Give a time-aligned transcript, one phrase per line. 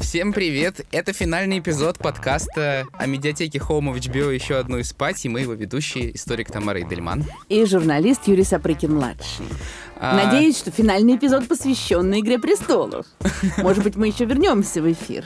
[0.00, 0.86] Всем привет!
[0.92, 5.40] Это финальный эпизод подкаста о медиатеке Home of HBO «Еще одну из спать» и мы
[5.40, 7.24] его ведущие, историк Тамара Идельман.
[7.48, 9.46] И журналист Юрий Сапрыкин-младший.
[9.96, 10.14] А...
[10.16, 13.06] Надеюсь, что финальный эпизод посвященный «Игре престолов».
[13.58, 15.24] Может быть, мы еще вернемся в эфир.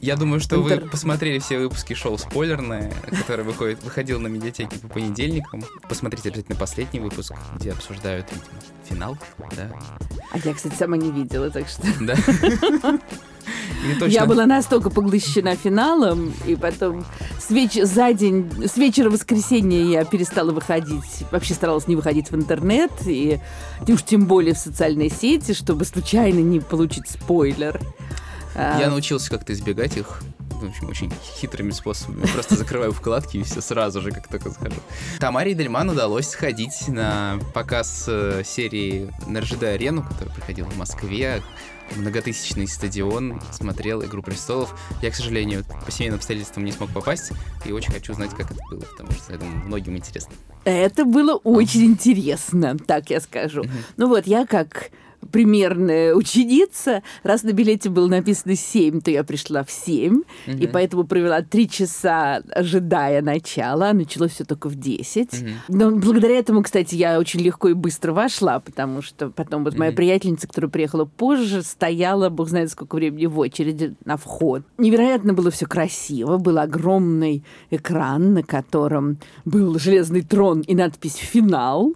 [0.00, 0.82] Я думаю, что Интер...
[0.82, 5.62] вы посмотрели все выпуски шоу «Спойлерное», которое выходит, выходил на медиатеке по понедельникам.
[5.88, 9.18] Посмотрите обязательно последний выпуск, где обсуждают видимо, финал.
[9.56, 9.70] Да.
[10.32, 11.82] А я, кстати, сама не видела, так что...
[12.00, 12.16] Да.
[14.06, 17.04] Я была настолько поглощена финалом, и потом
[17.38, 17.74] с веч...
[17.74, 23.38] за день, с вечера воскресенья я перестала выходить, вообще старалась не выходить в интернет, и
[23.86, 27.80] уж тем более в социальные сети, чтобы случайно не получить спойлер.
[28.54, 30.22] Я научился как-то избегать их
[30.64, 32.26] в общем, очень хитрыми способами.
[32.26, 34.80] Просто закрываю вкладки и все сразу же, как только захожу.
[35.20, 41.42] Тамаре Дельман удалось сходить на показ э, серии на РЖД-арену, которая проходила в Москве
[41.96, 44.74] многотысячный стадион, смотрел «Игру престолов».
[45.02, 47.32] Я, к сожалению, по семейным обстоятельствам не смог попасть,
[47.66, 50.32] и очень хочу знать, как это было, потому что, я думаю, многим интересно.
[50.64, 53.64] Это было очень интересно, так я скажу.
[53.98, 54.90] Ну вот, я как
[55.30, 57.02] примерная ученица.
[57.22, 60.24] Раз на билете было написано 7, то я пришла в 7, угу.
[60.46, 63.92] и поэтому провела 3 часа, ожидая начала.
[63.92, 65.32] Началось все только в 10.
[65.32, 65.48] Угу.
[65.68, 69.90] Но благодаря этому, кстати, я очень легко и быстро вошла, потому что потом вот моя
[69.90, 69.96] угу.
[69.96, 74.62] приятельница, которая приехала позже, стояла, бог знает сколько времени, в очереди на вход.
[74.78, 76.38] Невероятно было все красиво.
[76.38, 81.94] Был огромный экран, на котором был железный трон и надпись «Финал».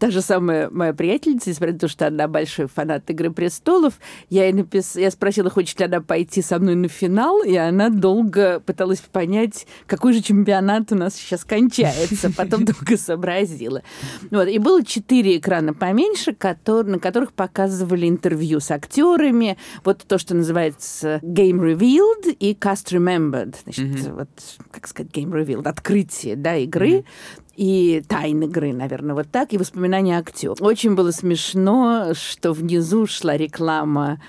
[0.00, 4.44] Та же самая моя приятельница, несмотря на то, что она большой фанат «Игры престолов», я,
[4.44, 4.96] ей напис...
[4.96, 9.66] я спросила, хочет ли она пойти со мной на финал, и она долго пыталась понять,
[9.86, 12.32] какой же чемпионат у нас сейчас кончается.
[12.36, 13.82] Потом долго сообразила.
[14.30, 14.48] Вот.
[14.48, 16.34] И было четыре экрана поменьше,
[16.66, 19.58] на которых показывали интервью с актерами.
[19.84, 23.54] Вот то, что называется Game Revealed и Cast Remembered.
[23.64, 24.14] Значит, mm-hmm.
[24.14, 24.30] вот,
[24.70, 26.90] как сказать, Game Revealed, открытие да, игры.
[26.90, 30.56] Mm-hmm и тайны игры, наверное, вот так, и воспоминания актера.
[30.60, 34.20] Очень было смешно, что внизу шла реклама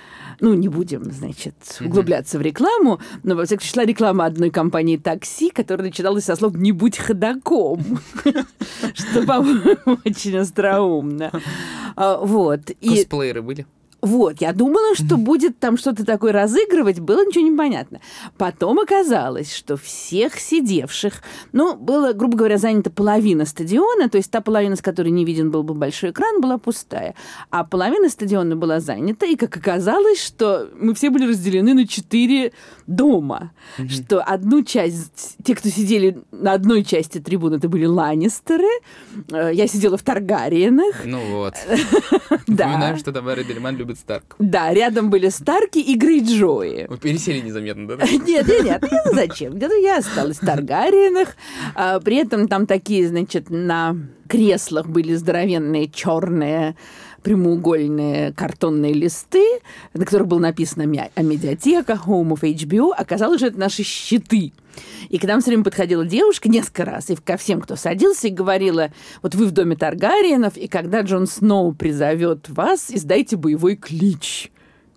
[0.42, 4.98] ну, не будем, значит, углубляться в рекламу, но, во всяком случае, шла реклама одной компании
[4.98, 8.00] такси, которая начиналась со слов «не будь ходаком»,
[8.94, 11.32] что, по-моему, очень остроумно.
[11.96, 12.72] А, вот.
[12.84, 13.68] Косплееры были?
[14.02, 18.02] Вот, я думала, что будет там что-то такое разыгрывать, было ничего не понятно.
[18.38, 24.42] Потом оказалось, что всех сидевших, ну, было, грубо говоря, занята половина стадиона, то есть та
[24.42, 27.14] половина, с которой не виден был бы большой экран, была пустая,
[27.52, 32.54] а половина стадиона была занята, и как оказалось, что мы все были разделены на четыре
[32.88, 33.90] дома, mm-hmm.
[33.90, 38.66] что одну часть, те, кто сидели на одной части трибуны, это были Ланнистеры,
[39.32, 41.06] э, я сидела в Таргариенах.
[41.06, 41.54] Ну вот.
[42.48, 44.36] Напоминаю, что Тамара Дельман любит Старк.
[44.40, 46.88] Да, рядом были Старки и Грейджои.
[46.88, 48.06] Вы пересели незаметно, да?
[48.28, 49.54] Нет, нет, нет, ну зачем?
[49.54, 51.36] Где-то я осталась в Таргариенах,
[51.76, 53.96] а, при этом там такие, значит, на
[54.28, 56.76] креслах были здоровенные черные
[57.24, 59.44] прямоугольные картонные листы,
[59.94, 60.84] на которых было написано
[61.16, 62.92] о медиатека, Home of HBO.
[62.96, 64.54] Оказалось, что это наши щиты.
[65.10, 68.32] И к нам все время подходила девушка несколько раз, и ко всем, кто садился, и
[68.32, 74.52] говорила, вот вы в доме Таргариенов, и когда Джон Сноу призовет вас, издайте боевой клич.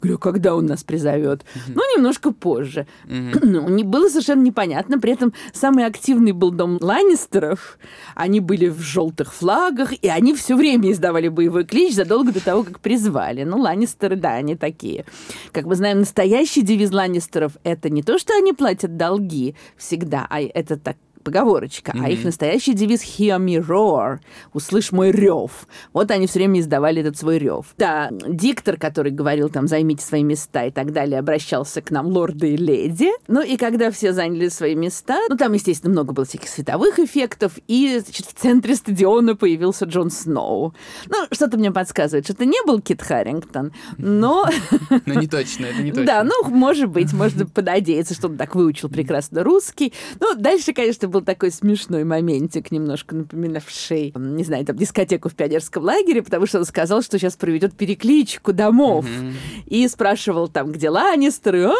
[0.04, 1.40] Говорю, когда он нас призовет?
[1.40, 1.72] Mm-hmm.
[1.74, 2.86] Ну, немножко позже.
[3.06, 3.84] Mm-hmm.
[3.84, 5.00] Было совершенно непонятно.
[5.00, 7.78] При этом самый активный был дом Ланнистеров.
[8.14, 12.64] Они были в желтых флагах, и они все время издавали боевой клич задолго до того,
[12.64, 13.44] как призвали.
[13.44, 15.06] Ну, Ланнистеры, да, они такие.
[15.52, 20.42] Как мы знаем, настоящий девиз Ланнистеров— это не то, что они платят долги всегда, а
[20.42, 22.04] это так поговорочка, mm-hmm.
[22.04, 24.18] а их настоящий девиз «Hear me roar»—
[24.52, 25.66] «Услышь мой рев».
[25.92, 27.74] Вот они все время издавали этот свой рев.
[27.78, 32.54] Да, диктор, который говорил там «Займите свои места» и так далее, обращался к нам лорды
[32.54, 33.10] и леди.
[33.26, 37.52] Ну и когда все заняли свои места, ну там, естественно, много было всяких световых эффектов,
[37.66, 40.74] и, значит, в центре стадиона появился Джон Сноу.
[41.08, 44.48] Ну, что-то мне подсказывает, что это не был Кит Харрингтон, но...
[45.06, 46.06] Ну, не точно, это не точно.
[46.06, 49.92] Да, ну, может быть, можно понадеяться, что он так выучил прекрасно русский.
[50.20, 55.84] Ну, дальше, конечно, был такой смешной моментик, немножко напоминавший, не знаю, там, дискотеку в пионерском
[55.84, 59.06] лагере, потому что он сказал, что сейчас проведет перекличку домов.
[59.06, 59.32] Mm-hmm.
[59.66, 61.74] И спрашивал там, где Ланнистеры, а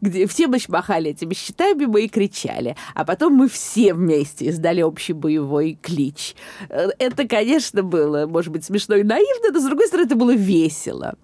[0.00, 2.76] где все мы махали этими щитами, и кричали.
[2.94, 6.36] А потом мы все вместе издали общий боевой клич.
[6.68, 10.34] Э, это, конечно, было, может быть, смешно и наивно, но, с другой стороны, это было
[10.34, 11.16] весело.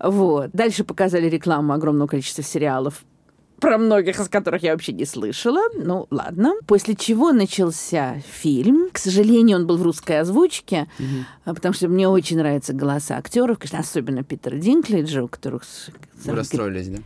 [0.00, 0.50] Вот.
[0.52, 3.04] Дальше показали рекламу огромного количества сериалов
[3.62, 5.60] про многих из которых я вообще не слышала.
[5.76, 6.54] Ну, ладно.
[6.66, 8.90] После чего начался фильм.
[8.90, 11.54] К сожалению, он был в русской озвучке, угу.
[11.54, 15.62] потому что мне очень нравятся голоса актеров, конечно, особенно Питера Динклиджа, у которых...
[16.24, 16.98] Вы расстроились, да?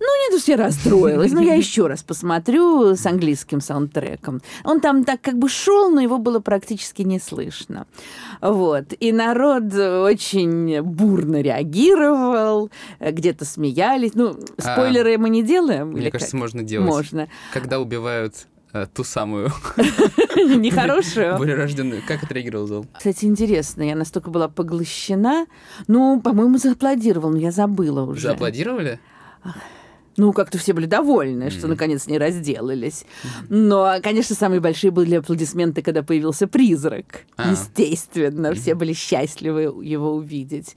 [0.00, 1.32] Ну, нет, уж я расстроилась.
[1.32, 4.40] Но я еще раз посмотрю с английским саундтреком.
[4.64, 7.86] Он там так как бы шел, но его было практически не слышно.
[8.40, 8.94] Вот.
[9.00, 14.14] И народ очень бурно реагировал, где-то смеялись.
[14.14, 15.88] Ну, а, спойлеры а, мы не делаем?
[15.88, 16.40] Мне кажется, как?
[16.40, 16.88] можно делать.
[16.88, 17.28] Можно.
[17.52, 19.50] Когда убивают э, ту самую
[20.36, 21.36] нехорошую.
[21.38, 22.02] Были рождены.
[22.06, 22.86] Как отреагировал зал?
[22.96, 25.46] Кстати, интересно, я настолько была поглощена.
[25.88, 28.22] Ну, по-моему, зааплодировал, но я забыла уже.
[28.22, 29.00] Зааплодировали?
[30.18, 31.58] Ну, как-то все были довольны, mm-hmm.
[31.58, 33.04] что наконец не разделались.
[33.48, 37.22] Но, конечно, самые большие были аплодисменты, когда появился призрак.
[37.36, 37.52] А.
[37.52, 38.54] Естественно, mm-hmm.
[38.54, 40.76] все были счастливы его увидеть.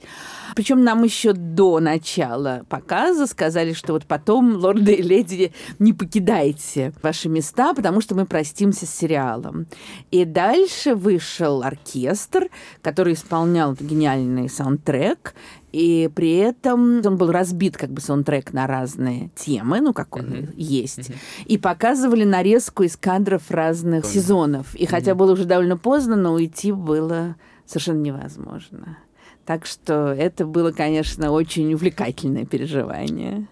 [0.54, 6.92] Причем нам еще до начала показа сказали, что вот потом, лорды и леди, не покидайте
[7.02, 9.66] ваши места, потому что мы простимся с сериалом.
[10.12, 12.48] И дальше вышел оркестр,
[12.80, 15.34] который исполнял гениальный саундтрек,
[15.72, 20.26] и при этом он был разбит как бы саундтрек на разные темы, ну, как он
[20.26, 20.54] uh-huh.
[20.54, 20.98] есть.
[21.10, 21.16] Uh-huh.
[21.46, 24.14] И показывали нарезку из кадров разных Понял.
[24.14, 24.74] сезонов.
[24.74, 24.88] И uh-huh.
[24.88, 28.98] хотя было уже довольно поздно, но уйти было совершенно невозможно.
[29.46, 33.48] Так что это было, конечно, очень увлекательное переживание.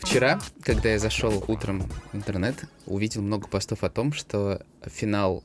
[0.00, 1.82] Вчера, когда я зашел утром
[2.12, 5.42] в интернет, увидел много постов о том, что финал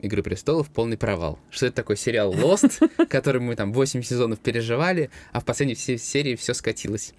[0.00, 1.38] Игры престолов полный провал.
[1.50, 6.36] Что это такой сериал Lost, который мы там 8 сезонов переживали, а в последней серии
[6.36, 7.14] все скатилось.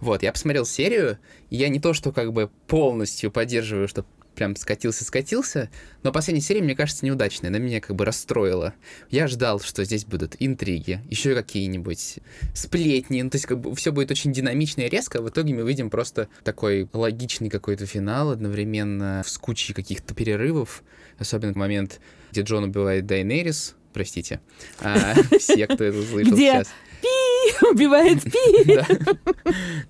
[0.00, 1.18] Вот, я посмотрел серию,
[1.50, 4.04] и я не то, что как бы полностью поддерживаю, что
[4.34, 5.70] прям скатился-скатился,
[6.02, 8.74] но последняя серия, мне кажется, неудачная, она меня как бы расстроила.
[9.10, 12.18] Я ждал, что здесь будут интриги, еще какие-нибудь
[12.54, 15.54] сплетни, ну, то есть как бы все будет очень динамично и резко, а в итоге
[15.54, 20.82] мы видим просто такой логичный какой-то финал, одновременно с кучей каких-то перерывов,
[21.18, 22.00] особенно момент,
[22.30, 24.40] где Джон убивает Дайнерис, простите,
[24.80, 26.68] а, все, кто это слышал сейчас.
[27.02, 27.66] Пи!
[27.70, 28.78] Убивает Пи!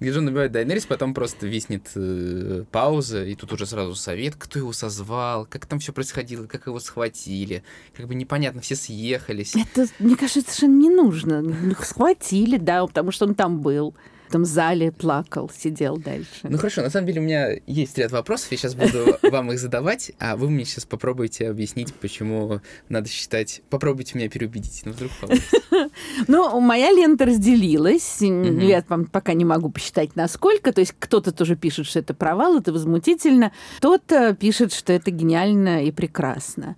[0.01, 4.59] Где Джон убивает Дайнерис, потом просто виснет э, пауза, и тут уже сразу совет, кто
[4.59, 7.63] его созвал, как там все происходило, как его схватили.
[7.95, 9.55] Как бы непонятно, все съехались.
[9.55, 11.77] Это, мне кажется, совершенно не нужно.
[11.81, 13.95] Схватили, да, потому что он там был
[14.33, 16.29] этом зале плакал, сидел дальше.
[16.45, 19.59] Ну хорошо, на самом деле у меня есть ряд вопросов, я сейчас буду вам их
[19.59, 23.61] задавать, а вы мне сейчас попробуйте объяснить, почему надо считать...
[23.69, 25.13] Попробуйте меня переубедить, ну вдруг.
[26.29, 31.87] Ну, моя лента разделилась, я пока не могу посчитать насколько, то есть кто-то тоже пишет,
[31.87, 36.77] что это провал, это возмутительно, кто-то пишет, что это гениально и прекрасно.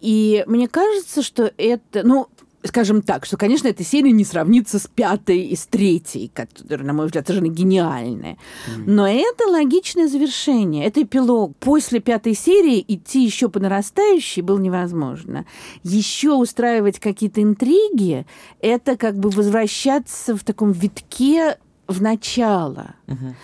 [0.00, 2.28] И мне кажется, что это, ну,
[2.66, 6.92] скажем так, что, конечно, эта серия не сравнится с пятой и с третьей, которая, на
[6.92, 8.38] мой взгляд, совершенно гениальная.
[8.68, 8.84] Mm.
[8.86, 11.56] Но это логичное завершение, это эпилог.
[11.56, 15.46] После пятой серии идти еще по нарастающей было невозможно.
[15.82, 18.26] Еще устраивать какие-то интриги,
[18.60, 21.58] это как бы возвращаться в таком витке
[21.88, 22.94] в начало.
[23.06, 23.34] Uh-huh.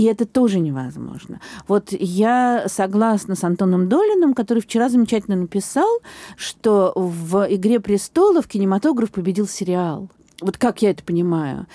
[0.00, 1.42] И это тоже невозможно.
[1.68, 6.00] Вот я согласна с Антоном Долиным, который вчера замечательно написал,
[6.38, 10.08] что в «Игре престолов» кинематограф победил сериал.
[10.40, 11.66] Вот как я это понимаю?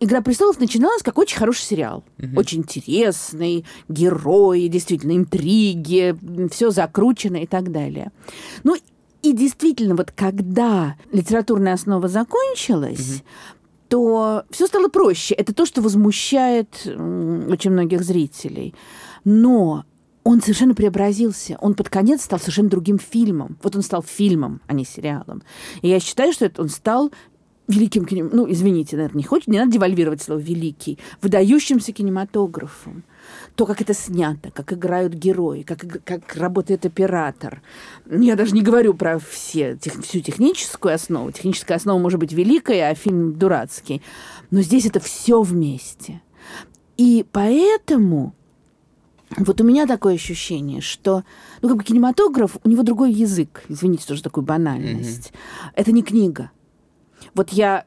[0.00, 2.02] Игра престолов начиналась как очень хороший сериал.
[2.18, 2.40] Угу.
[2.40, 6.16] Очень интересный, герои, действительно, интриги,
[6.50, 8.10] все закручено и так далее.
[8.64, 8.76] Ну,
[9.22, 13.57] и действительно, вот когда литературная основа закончилась, угу
[13.88, 15.34] то все стало проще.
[15.34, 18.74] Это то, что возмущает очень многих зрителей.
[19.24, 19.84] Но
[20.24, 21.56] он совершенно преобразился.
[21.60, 23.56] Он под конец стал совершенно другим фильмом.
[23.62, 25.42] Вот он стал фильмом, а не сериалом.
[25.80, 27.10] И я считаю, что это он стал
[27.66, 28.46] великим кинематографом.
[28.46, 30.98] Ну, извините, наверное, не хочет, не надо девальвировать слово «великий».
[31.22, 33.04] Выдающимся кинематографом
[33.58, 37.60] то, как это снято, как играют герои, как, как работает оператор.
[38.08, 41.32] Я даже не говорю про все, тех, всю техническую основу.
[41.32, 44.00] Техническая основа может быть великая, а фильм дурацкий.
[44.52, 46.22] Но здесь это все вместе.
[46.96, 48.32] И поэтому
[49.36, 51.24] вот у меня такое ощущение, что
[51.60, 53.64] ну, как бы кинематограф, у него другой язык.
[53.68, 55.32] Извините, тоже такую банальность.
[55.32, 55.72] Mm-hmm.
[55.74, 56.52] Это не книга.
[57.34, 57.86] Вот я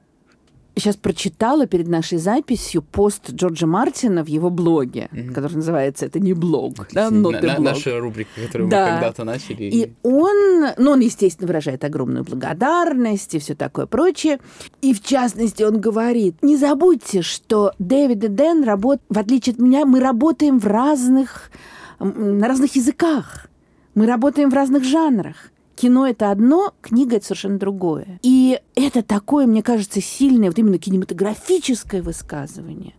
[0.75, 5.34] сейчас прочитала перед нашей записью пост Джорджа Мартина в его блоге, mm-hmm.
[5.34, 7.60] который называется «Это не блог», да, но на, блог.
[7.60, 8.86] Наша рубрика, которую да.
[8.86, 9.63] мы когда-то начали.
[9.63, 14.40] И он, ну, он, естественно, выражает огромную благодарность и все такое прочее.
[14.82, 19.01] И, в частности, он говорит, не забудьте, что Дэвид и Дэн, работ...
[19.10, 21.51] в отличие от меня, мы работаем в разных,
[22.00, 23.48] на разных языках.
[23.94, 25.50] Мы работаем в разных жанрах
[25.82, 28.20] кино это одно, книга это совершенно другое.
[28.22, 32.94] И это такое, мне кажется, сильное, вот именно кинематографическое высказывание.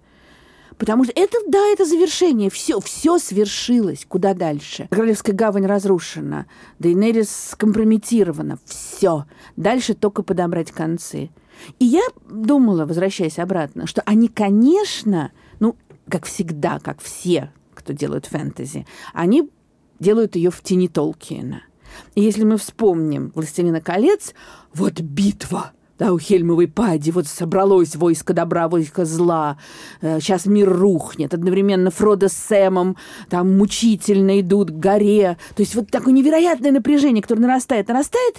[0.78, 2.50] Потому что это, да, это завершение.
[2.50, 4.04] Все, все свершилось.
[4.08, 4.88] Куда дальше?
[4.90, 6.46] Королевская гавань разрушена.
[6.80, 8.58] Дейнерис скомпрометирована.
[8.64, 9.26] Все.
[9.54, 11.30] Дальше только подобрать концы.
[11.78, 15.76] И я думала, возвращаясь обратно, что они, конечно, ну,
[16.08, 19.48] как всегда, как все, кто делают фэнтези, они
[20.00, 21.62] делают ее в тени Толкиена.
[22.14, 24.34] И если мы вспомним «Властелина колец»,
[24.74, 25.72] вот битва–
[26.02, 29.58] да, у Хельмовой пади вот собралось войско добра, войско зла,
[30.00, 32.96] сейчас э, мир рухнет, одновременно Фродо с Сэмом
[33.28, 38.38] там мучительно идут к горе, то есть вот такое невероятное напряжение, которое нарастает, нарастает,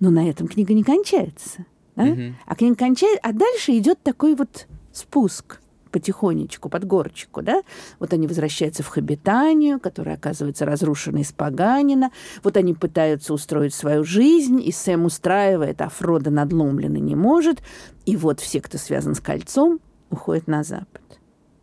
[0.00, 1.66] но на этом книга не кончается,
[1.96, 2.06] да?
[2.06, 2.32] Mm-hmm.
[2.46, 5.60] а книга кончается, а дальше идет такой вот спуск–
[5.96, 7.62] потихонечку, под горочку, да?
[7.98, 12.10] Вот они возвращаются в Хабитанию, которая оказывается разрушена из Паганина.
[12.44, 17.62] Вот они пытаются устроить свою жизнь, и Сэм устраивает, а Фродо надломленно не может.
[18.04, 21.00] И вот все, кто связан с кольцом, уходят на запад.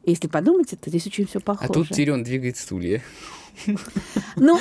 [0.06, 1.70] Если подумать, это здесь очень все похоже.
[1.70, 3.02] А тут Тирион двигает стулья.
[4.36, 4.60] Ну,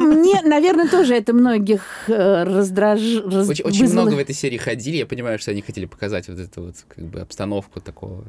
[0.00, 3.00] мне, наверное, тоже это многих э, раздраж...
[3.24, 3.48] Раз...
[3.48, 4.04] Очень, очень вызвало...
[4.04, 4.96] много в этой серии ходили.
[4.96, 8.24] Я понимаю, что они хотели показать вот эту вот как бы обстановку такого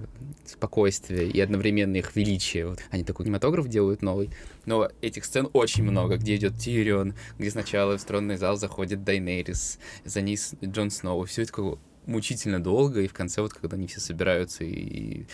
[0.45, 2.67] спокойствия и одновременно их величия.
[2.67, 2.79] Вот.
[2.91, 4.29] Они такой кинематограф делают новый.
[4.65, 9.79] Но этих сцен очень много, где идет Тирион, где сначала в тронный зал заходит Дайнерис,
[10.03, 11.25] за ней Джон Сноу.
[11.25, 15.25] Все это мучительно долго, и в конце вот, когда они все собираются и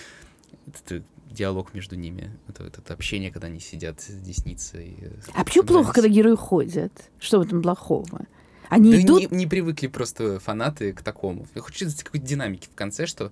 [0.83, 4.97] это диалог между ними, это, это общение, когда они сидят с десницей.
[4.99, 6.91] Э, а почему плохо, когда герои ходят?
[7.19, 8.25] Что в этом плохого?
[8.69, 9.31] Они да идут...
[9.31, 11.47] не, не привыкли просто фанаты к такому.
[11.57, 13.31] Хочется какой-то динамики в конце, что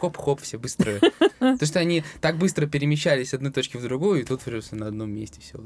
[0.00, 1.00] хоп-хоп, все быстро...
[1.38, 4.86] То, что они так быстро перемещались с одной точки в другую, и тут просто на
[4.86, 5.58] одном месте все.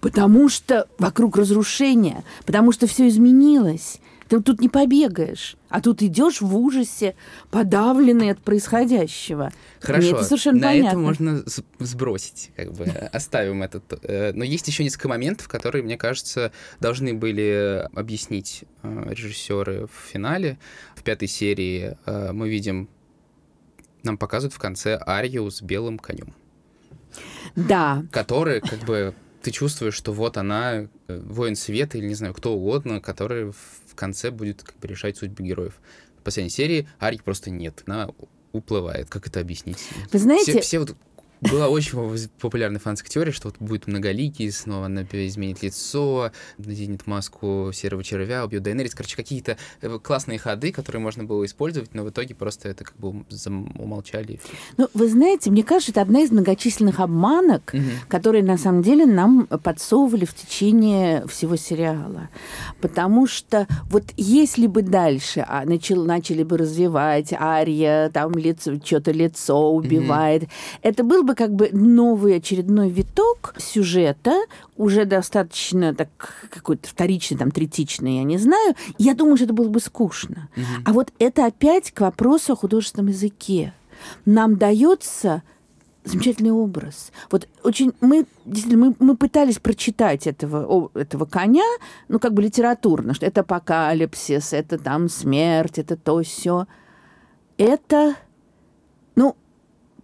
[0.00, 3.98] Потому что вокруг разрушения, потому что все изменилось.
[4.32, 7.16] Ты тут не побегаешь, а тут идешь в ужасе,
[7.50, 9.52] подавленный от происходящего.
[9.78, 10.88] Хорошо, это совершенно на понятно.
[10.88, 11.44] это можно
[11.80, 13.84] сбросить, как бы оставим этот.
[14.04, 20.10] Э, но есть еще несколько моментов, которые, мне кажется, должны были объяснить э, режиссеры в
[20.10, 20.58] финале.
[20.96, 22.88] В пятой серии э, мы видим,
[24.02, 26.32] нам показывают в конце Арию с белым конем.
[27.54, 28.02] Да.
[28.10, 33.00] Который, как бы, ты чувствуешь, что вот она, воин света или не знаю, кто угодно,
[33.00, 35.74] который в конце будет как бы решать судьбу героев.
[36.20, 38.08] В последней серии Арии просто нет, она
[38.52, 39.08] уплывает.
[39.08, 39.78] Как это объяснить?
[40.12, 40.52] Вы знаете...
[40.52, 40.96] Все, все вот
[41.50, 47.70] была очень популярная фанская теория, что вот будет многоликий, снова она изменит лицо, наденет маску
[47.74, 48.94] серого червя, убьет Дайнерис.
[48.94, 52.96] Короче, какие-то э, классные ходы, которые можно было использовать, но в итоге просто это как
[52.96, 53.24] бы
[53.78, 54.40] умолчали.
[54.76, 57.82] Ну, вы знаете, мне кажется, это одна из многочисленных обманок, угу.
[58.08, 62.28] которые на самом деле нам подсовывали в течение всего сериала.
[62.80, 69.10] Потому что вот если бы дальше а, начал, начали бы развивать Ария, там лицо, что-то
[69.10, 70.50] лицо убивает, угу.
[70.82, 74.44] это был бы бы как бы новый очередной виток сюжета,
[74.76, 76.08] уже достаточно так
[76.50, 78.74] какой-то вторичный, там, третичный, я не знаю.
[78.98, 80.48] Я думаю, что это было бы скучно.
[80.56, 80.64] Угу.
[80.84, 83.72] А вот это опять к вопросу о художественном языке.
[84.24, 85.42] Нам дается
[86.04, 87.12] замечательный образ.
[87.30, 91.64] Вот очень мы действительно мы, мы пытались прочитать этого этого коня,
[92.08, 96.66] ну как бы литературно, что это апокалипсис, это там смерть, это то все.
[97.56, 98.16] Это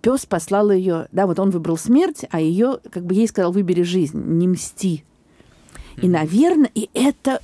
[0.01, 3.83] пес послал ее, да, вот он выбрал смерть, а ее, как бы ей сказал, выбери
[3.83, 5.05] жизнь, не мсти.
[6.01, 7.41] И, наверное, и это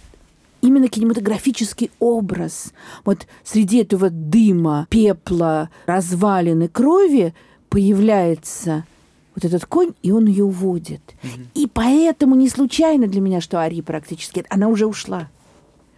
[0.60, 2.72] именно кинематографический образ.
[3.04, 7.34] Вот среди этого дыма, пепла, развалины, крови
[7.68, 8.84] появляется
[9.34, 11.02] вот этот конь, и он ее уводит.
[11.22, 11.46] Mm-hmm.
[11.54, 14.44] И поэтому не случайно для меня, что Ари практически...
[14.48, 15.28] Она уже ушла.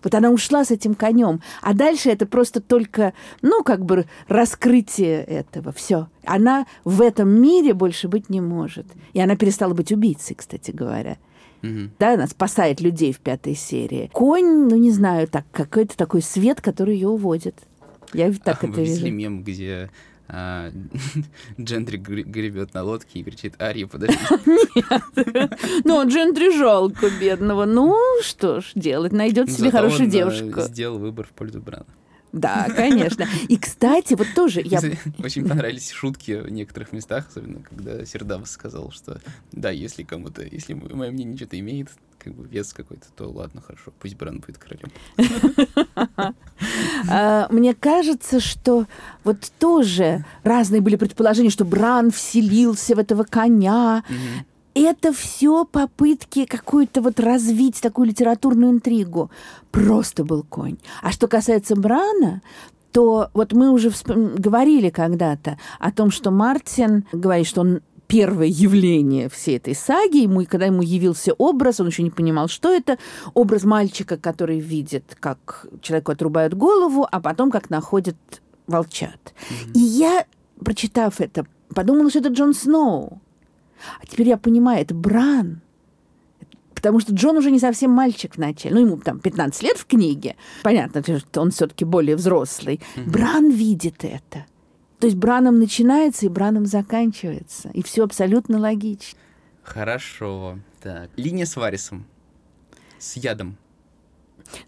[0.06, 1.40] Вот она ушла с этим конем.
[1.62, 5.72] А дальше это просто только, ну, как бы раскрытие этого.
[5.72, 6.06] Все.
[6.24, 8.86] Она в этом мире больше быть не может.
[9.14, 11.16] И она перестала быть убийцей, кстати говоря.
[11.64, 11.90] Угу.
[11.98, 14.08] Да, она спасает людей в пятой серии.
[14.12, 17.56] Конь, ну не знаю, так какой-то такой свет, который ее уводит.
[18.12, 19.10] Я так а, это вижу.
[19.10, 19.90] мем, где
[20.28, 20.70] а,
[21.60, 24.18] Джентри гребет на лодке и кричит «Ария, подожди».
[24.46, 25.82] Нет.
[25.84, 27.64] Ну, Джентри жалко бедного.
[27.64, 30.60] Ну, что ж делать, найдет себе хорошую девушку.
[30.62, 31.86] сделал выбор в пользу Брана.
[32.32, 33.26] Да, конечно.
[33.48, 34.80] И, кстати, вот тоже я...
[35.22, 39.20] Очень понравились шутки в некоторых местах, особенно когда Сердав сказал, что
[39.52, 43.92] да, если кому-то, если мое мнение что-то имеет, как бы вес какой-то, то ладно, хорошо,
[44.00, 44.90] пусть Бран будет королем.
[47.08, 48.86] А, мне кажется, что
[49.22, 54.02] вот тоже разные были предположения, что Бран вселился в этого коня.
[54.80, 59.30] Это все попытки какую-то вот развить такую литературную интригу.
[59.70, 60.76] Просто был конь.
[61.02, 62.42] А что касается Брана,
[62.92, 64.34] то вот мы уже вспом...
[64.36, 70.18] говорили когда-то о том, что Мартин говорит, что он первое явление всей этой саги.
[70.18, 72.98] Ему, когда ему явился образ, он еще не понимал, что это.
[73.34, 78.16] Образ мальчика, который видит, как человеку отрубают голову, а потом как находит
[78.66, 79.20] волчат.
[79.24, 79.72] Mm-hmm.
[79.74, 80.24] И я,
[80.62, 83.20] прочитав это, подумала, что это Джон Сноу.
[84.00, 85.60] А теперь я понимаю, это Бран.
[86.74, 88.74] Потому что Джон уже не совсем мальчик вначале.
[88.74, 90.36] Ну, ему там 15 лет в книге.
[90.62, 92.80] Понятно, что он все-таки более взрослый.
[92.96, 93.10] Mm-hmm.
[93.10, 94.44] Бран видит это.
[94.98, 97.70] То есть Браном начинается и Браном заканчивается.
[97.74, 99.18] И все абсолютно логично.
[99.62, 100.58] Хорошо.
[100.80, 101.10] Так.
[101.16, 102.06] Линия с Варисом.
[102.98, 103.56] С ядом.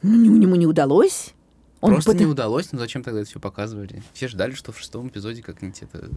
[0.03, 1.35] Ну, ему не удалось.
[1.80, 2.20] Он Просто пот...
[2.20, 4.02] не удалось, но зачем тогда это все показывали?
[4.12, 6.08] Все ждали, что в шестом эпизоде как-нибудь это...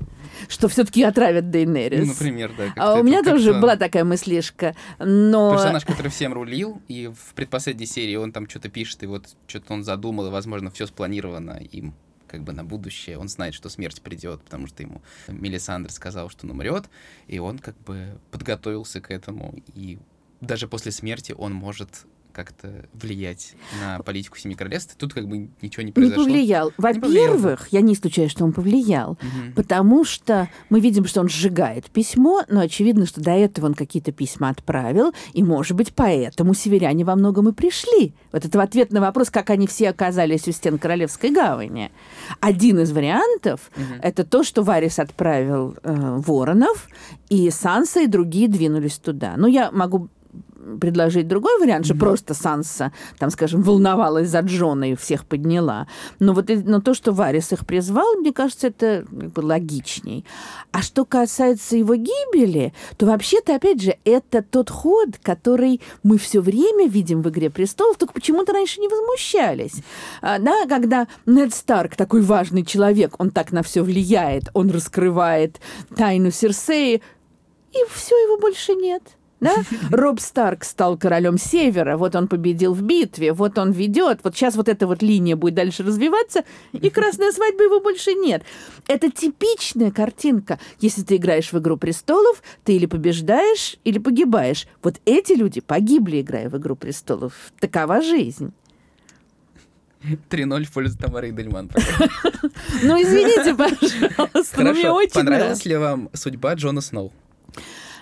[0.47, 1.99] Что все-таки отравят Дейнерис.
[1.99, 2.73] Ну, например, да.
[2.77, 5.51] А у меня тоже была такая мыслишка, но...
[5.51, 9.73] Персонаж, который всем рулил, и в предпоследней серии он там что-то пишет, и вот что-то
[9.73, 11.93] он задумал, и, возможно, все спланировано им
[12.27, 13.17] как бы на будущее.
[13.17, 16.85] Он знает, что смерть придет, потому что ему Мелисандр сказал, что он умрет,
[17.27, 19.99] и он как бы подготовился к этому, и
[20.39, 24.95] даже после смерти он может как-то влиять на политику Семи Королевств.
[24.97, 26.23] Тут как бы ничего не произошло.
[26.23, 26.73] Не повлиял.
[26.77, 29.53] Во-первых, я не исключаю, что он повлиял, угу.
[29.55, 34.11] потому что мы видим, что он сжигает письмо, но очевидно, что до этого он какие-то
[34.11, 38.13] письма отправил, и, может быть, поэтому северяне во многом и пришли.
[38.31, 41.91] Вот это в ответ на вопрос, как они все оказались у стен Королевской гавани.
[42.39, 43.99] Один из вариантов угу.
[44.01, 46.87] это то, что Варис отправил э, воронов,
[47.29, 49.35] и Санса и другие двинулись туда.
[49.37, 50.09] Ну, я могу
[50.79, 51.99] предложить другой вариант, что mm-hmm.
[51.99, 55.87] просто Санса, там, скажем, волновалась за Джона и всех подняла.
[56.19, 60.25] Но вот но то, что Варис их призвал, мне кажется, это как бы логичней.
[60.71, 66.41] А что касается его гибели, то вообще-то, опять же, это тот ход, который мы все
[66.41, 69.75] время видим в «Игре престолов», только почему-то раньше не возмущались.
[70.21, 75.59] А, да, когда Нед Старк, такой важный человек, он так на все влияет, он раскрывает
[75.95, 77.01] тайну Серсеи,
[77.71, 79.03] и все, его больше нет–
[79.41, 79.55] да?
[79.89, 84.55] Роб Старк стал королем Севера, вот он победил в битве, вот он ведет, вот сейчас
[84.55, 88.43] вот эта вот линия будет дальше развиваться, и красная свадьба его больше нет.
[88.87, 90.59] Это типичная картинка.
[90.79, 94.67] Если ты играешь в «Игру престолов», ты или побеждаешь, или погибаешь.
[94.83, 97.33] Вот эти люди погибли, играя в «Игру престолов».
[97.59, 98.53] Такова жизнь.
[100.29, 101.69] 3-0 в пользу Тамары Дельман.
[102.83, 107.11] Ну, извините, пожалуйста, Хорошо, понравилась ли вам судьба Джона Сноу?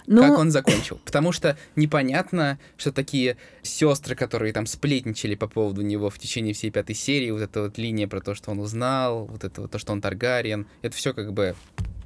[0.10, 0.24] Ну...
[0.24, 1.00] Как он закончил.
[1.06, 6.72] Потому что непонятно, что такие сестры, которые там сплетничали по поводу него в течение всей
[6.72, 9.78] пятой серии, вот эта вот линия про то, что он узнал, вот это вот то,
[9.78, 11.56] что он Таргариен, это все как бы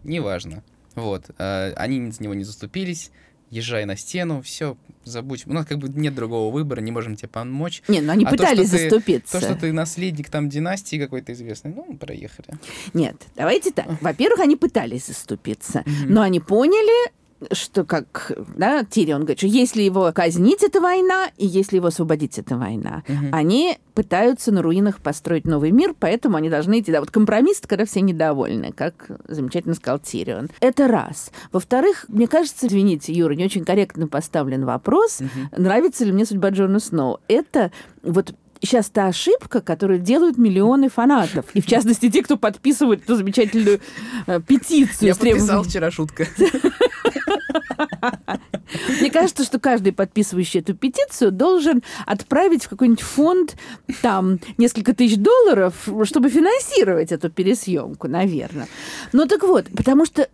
[0.04, 0.64] неважно.
[0.96, 1.32] Вот.
[1.38, 3.10] А, они за него не заступились,
[3.50, 5.48] езжай на стену, все, забудь.
[5.48, 7.84] У нас как бы нет другого выбора, не можем тебе помочь.
[7.88, 9.40] Не, ну они а пытались то, заступиться.
[9.40, 12.50] Ты, то, что ты наследник там династии какой-то известный, ну, проехали.
[12.94, 13.86] Нет, давайте так.
[14.02, 17.14] Во-первых, они пытались заступиться, но они поняли,
[17.52, 22.38] что как, да, Тирион говорит, что если его казнить, это война, и если его освободить,
[22.38, 23.04] это война.
[23.08, 23.28] Угу.
[23.32, 26.92] Они пытаются на руинах построить новый мир, поэтому они должны идти.
[26.92, 30.50] Да, вот компромисс, когда все недовольны, как замечательно сказал Тирион.
[30.60, 31.32] Это раз.
[31.52, 35.62] Во-вторых, мне кажется, извините, Юра, не очень корректно поставлен вопрос, угу.
[35.62, 37.20] нравится ли мне судьба Джона Сноу.
[37.28, 41.46] Это вот сейчас та ошибка, которую делают миллионы фанатов.
[41.54, 43.80] И в частности те, кто подписывает эту замечательную
[44.26, 45.10] э, петицию.
[45.10, 46.28] Я подписал вчера шутка.
[49.00, 53.56] Мне кажется, что каждый подписывающий эту петицию должен отправить в какой-нибудь фонд
[54.02, 58.68] там несколько тысяч долларов, чтобы финансировать эту пересъемку, наверное.
[59.12, 60.28] Ну так вот, потому что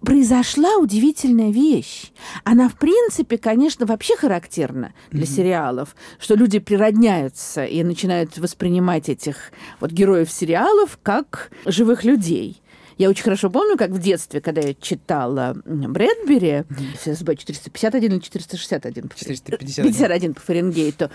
[0.00, 2.10] произошла удивительная вещь.
[2.44, 5.26] Она, в принципе, конечно, вообще характерна для mm-hmm.
[5.26, 12.62] сериалов, что люди природняются и начинают воспринимать этих вот героев сериалов как живых людей.
[13.00, 16.64] Я очень хорошо помню, как в детстве, когда я читала Брэдбери,
[16.96, 19.08] ФСБ 451 или 461?
[19.16, 19.84] 451.
[19.86, 21.10] 51 по Фаренгейту.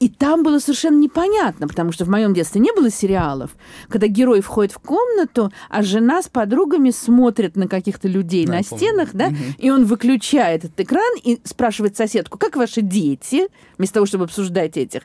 [0.00, 3.50] И там было совершенно непонятно, потому что в моем детстве не было сериалов,
[3.90, 8.62] когда герой входит в комнату, а жена с подругами смотрит на каких-то людей да, на
[8.62, 9.36] стенах, да, угу.
[9.58, 14.78] и он выключает этот экран и спрашивает соседку, как ваши дети, вместо того, чтобы обсуждать
[14.78, 15.02] этих.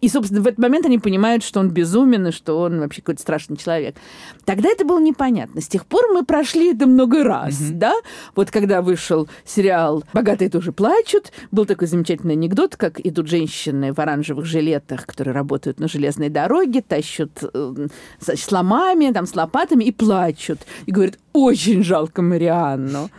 [0.00, 3.20] И, собственно, в этот момент они понимают, что он безумен и что он вообще какой-то
[3.20, 3.96] страшный человек.
[4.44, 5.60] Тогда это было непонятно.
[5.60, 7.74] С тех пор мы прошли это много раз, mm-hmm.
[7.74, 7.92] да?
[8.34, 13.98] Вот когда вышел сериал «Богатые тоже плачут», был такой замечательный анекдот, как идут женщины в
[13.98, 17.88] оранжевых жилетах, которые работают на железной дороге, тащат э,
[18.20, 20.60] с ломами, там, с лопатами и плачут.
[20.86, 23.10] И говорят, очень жалко Марианну.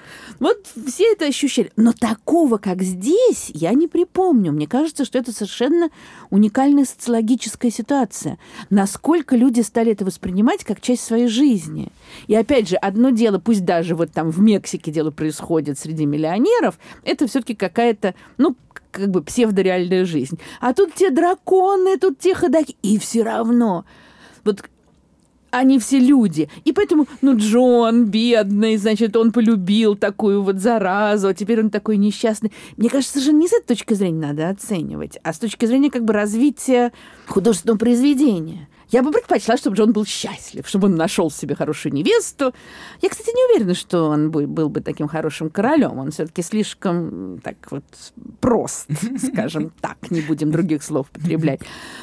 [0.42, 1.72] Вот все это ощущали.
[1.76, 4.52] Но такого, как здесь, я не припомню.
[4.52, 5.92] Мне кажется, что это совершенно
[6.32, 8.40] уникальная социологическая ситуация.
[8.72, 11.90] Насколько люди стали это воспринимать как часть своей жизни.
[12.26, 16.80] И опять же, одно дело, пусть даже вот там в Мексике дело происходит среди миллионеров,
[17.04, 18.56] это все-таки какая-то, ну,
[18.90, 20.40] как бы псевдореальная жизнь.
[20.60, 22.76] А тут те драконы, тут те ходаки.
[22.82, 23.86] И все равно
[24.44, 24.64] вот
[25.52, 26.50] они все люди.
[26.66, 31.98] И поэтому, ну, Джон бедный, значит, он полюбил такую вот заразу, а теперь он такой
[31.98, 32.52] несчастный.
[32.78, 36.06] Мне кажется, же не с этой точки зрения надо оценивать, а с точки зрения как
[36.06, 36.92] бы развития
[37.28, 38.68] художественного произведения.
[38.92, 42.54] Я бы предпочла, чтобы Джон был счастлив, чтобы он нашел себе хорошую невесту.
[43.02, 45.98] Я, кстати, не уверена, что он был бы таким хорошим королем.
[45.98, 47.86] Он все-таки слишком так вот
[48.42, 48.90] прост,
[49.32, 51.62] скажем так, не будем других слов потреблять.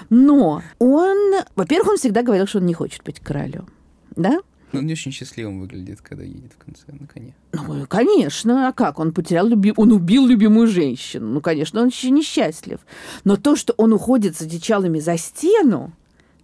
[0.08, 3.68] Но он, во-первых, он всегда говорил, что он не хочет быть королем.
[4.16, 4.40] Да?
[4.72, 7.34] Он не очень счастливым выглядит, когда едет в конце на коне.
[7.52, 8.68] Ну, конечно.
[8.68, 8.98] А как?
[8.98, 9.72] Он потерял люби...
[9.76, 11.26] Он убил любимую женщину.
[11.28, 12.80] Ну, конечно, он еще несчастлив.
[13.24, 15.92] Но то, что он уходит с одичалами за стену,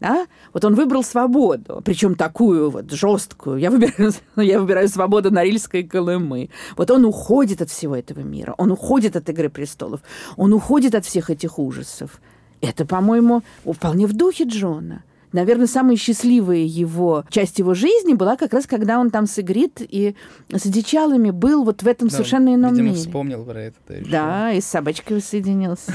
[0.05, 0.27] да?
[0.53, 3.57] Вот он выбрал свободу, причем такую вот жесткую.
[3.59, 6.51] Я выбираю, я выбираю свободу Норильской Колымы.
[6.77, 10.01] Вот он уходит от всего этого мира, он уходит от «Игры престолов»,
[10.37, 12.21] он уходит от всех этих ужасов.
[12.61, 15.05] Это, по-моему, вполне в духе Джона.
[15.33, 19.81] Наверное, самая счастливая его часть его жизни была как раз, когда он там с Игрит
[19.81, 20.15] и
[20.49, 23.01] с одичалами был вот в этом да, совершенно ином видимо, мире.
[23.01, 23.77] вспомнил про это.
[23.89, 25.93] Да, и с собачкой воссоединился.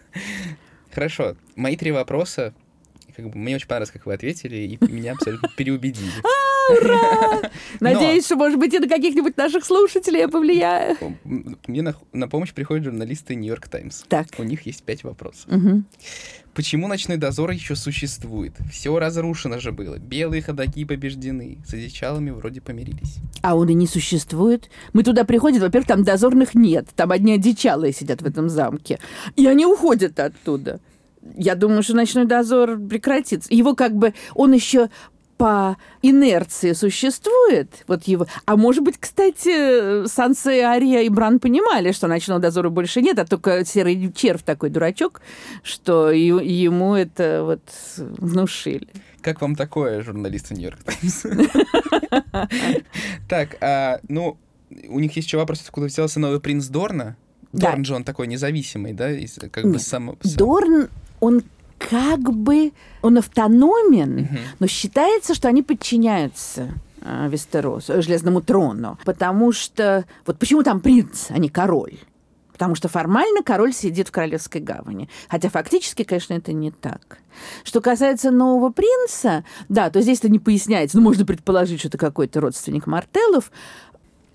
[0.92, 1.36] Хорошо.
[1.54, 2.52] Мои три вопроса
[3.18, 6.08] как бы, мне очень понравилось, как вы ответили, и меня абсолютно переубедили.
[6.22, 7.50] А, ура!
[7.80, 10.96] Надеюсь, что, может быть, и на каких-нибудь наших слушателей я повлияю.
[11.66, 14.04] Мне на, на помощь приходят журналисты Нью-Йорк Таймс.
[14.08, 14.28] Так.
[14.38, 15.46] У них есть пять вопросов.
[16.54, 18.52] Почему ночной дозор еще существует?
[18.70, 19.98] Все разрушено же было.
[19.98, 21.58] Белые ходаки побеждены.
[21.66, 23.16] С одичалами вроде помирились.
[23.42, 24.70] А он и не существует.
[24.92, 26.86] Мы туда приходим, во-первых, там дозорных нет.
[26.94, 29.00] Там одни одичалые сидят в этом замке.
[29.34, 30.80] И они уходят оттуда
[31.36, 33.52] я думаю, что ночной дозор прекратится.
[33.52, 34.90] Его как бы, он еще
[35.38, 38.26] по инерции существует, вот его.
[38.44, 43.24] А может быть, кстати, Сансе, Ария и Бран понимали, что ночного дозора больше нет, а
[43.24, 45.22] только серый червь такой дурачок,
[45.62, 47.62] что ему это вот
[47.98, 48.88] внушили.
[49.22, 51.24] Как вам такое, журналисты Нью-Йорк Таймс?
[53.28, 54.36] Так, а, ну,
[54.88, 57.16] у них есть еще вопрос, откуда взялся новый принц Дорна?
[57.52, 59.10] Дорн же он такой независимый, да?
[59.50, 60.16] Как бы сам...
[60.36, 60.88] Дорн
[61.20, 61.42] он
[61.78, 64.38] как бы он автономен, угу.
[64.58, 68.98] но считается, что они подчиняются э, Вестеросу, Железному трону.
[69.04, 70.04] Потому что...
[70.26, 71.98] Вот почему там принц, а не король?
[72.52, 75.08] Потому что формально король сидит в Королевской гавани.
[75.28, 77.18] Хотя фактически, конечно, это не так.
[77.62, 80.96] Что касается нового принца, да, то здесь это не поясняется.
[80.96, 83.52] Ну, можно предположить, что это какой-то родственник Мартеллов.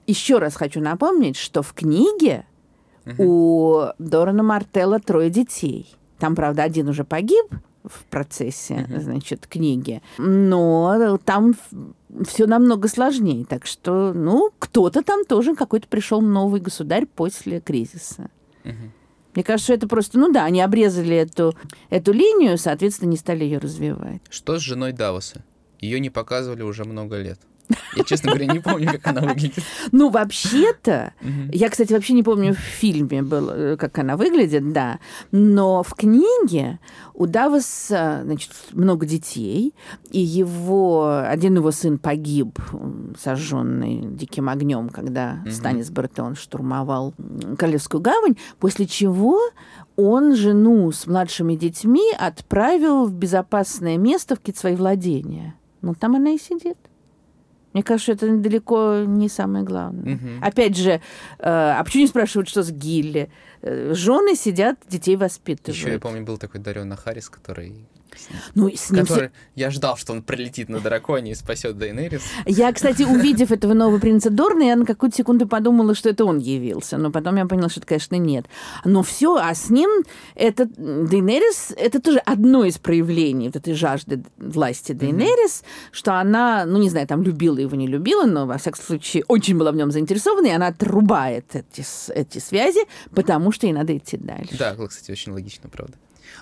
[0.07, 2.45] Еще раз хочу напомнить, что в книге
[3.05, 3.15] угу.
[3.17, 7.45] у Дорана Мартелла трое детей– там, правда, один уже погиб
[7.83, 8.99] в процессе, mm-hmm.
[9.01, 11.55] значит, книги, но там
[12.25, 13.45] все намного сложнее.
[13.45, 18.29] Так что, ну, кто-то там тоже какой-то пришел новый государь после кризиса.
[18.63, 18.89] Mm-hmm.
[19.35, 21.55] Мне кажется, что это просто, ну да, они обрезали эту,
[21.89, 24.21] эту линию, соответственно, не стали ее развивать.
[24.29, 25.43] Что с женой Давоса?
[25.79, 27.39] Ее не показывали уже много лет.
[27.95, 29.63] Я, честно говоря, не помню, как она выглядит.
[29.91, 31.13] Ну, вообще-то,
[31.51, 34.99] я, кстати, вообще не помню в фильме, был, э, как она выглядит, да,
[35.31, 36.79] но в книге
[37.13, 39.73] у Давоса, значит, много детей,
[40.09, 42.59] и его, один его сын погиб,
[43.19, 45.51] сожженный диким огнем, когда угу.
[45.51, 47.13] Станис Бартон штурмовал
[47.57, 49.39] Королевскую гавань, после чего
[49.95, 55.55] он жену с младшими детьми отправил в безопасное место в какие-то свои владения.
[55.81, 56.77] Ну, там она и сидит.
[57.73, 60.15] Мне кажется, это далеко не самое главное.
[60.15, 60.27] Угу.
[60.41, 60.99] Опять же, э,
[61.39, 63.29] а почему не спрашивают, что с Гилли?
[63.61, 65.75] Э, жены сидят, детей воспитывают.
[65.75, 67.87] Еще я помню, был такой Дариона Харрис, который
[68.55, 69.31] ну, с ним который...
[69.55, 72.21] Я ждал, что он прилетит на драконе и спасет Дейнерис.
[72.45, 76.39] Я, кстати, увидев этого нового принца Дорна, я на какую-то секунду подумала, что это он
[76.39, 76.97] явился.
[76.97, 78.45] Но потом я поняла, что это, конечно, нет.
[78.85, 79.89] Но все, а с ним
[80.35, 85.89] это Дейнерис, это тоже одно из проявлений вот этой жажды власти Дейнерис, mm-hmm.
[85.91, 89.57] что она, ну, не знаю, там любила его, не любила, но, во всяком случае, очень
[89.57, 92.81] была в нем заинтересована, и она отрубает эти, эти связи,
[93.13, 94.57] потому что ей надо идти дальше.
[94.57, 95.93] Да, кстати, очень логично, правда.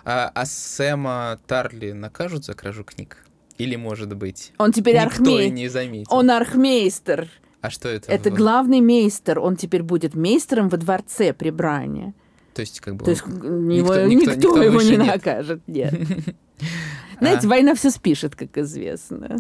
[0.04, 3.26] А, а Сэма Тарли накажут за кражу книг?
[3.58, 5.48] Или, может быть, он теперь никто архме...
[5.48, 6.14] и не заметил?
[6.14, 7.30] Он архмейстер.
[7.62, 8.12] А что это?
[8.12, 9.40] Это главный мейстер.
[9.40, 12.16] Он теперь будет мейстером во дворце при Бране.
[12.56, 13.06] То есть, как бы...
[13.06, 15.06] То есть, его, никто, никто, никто, никто его не нет.
[15.06, 15.94] накажет, нет.
[17.20, 17.50] Знаете, а.
[17.50, 19.38] война все спишет, как известно.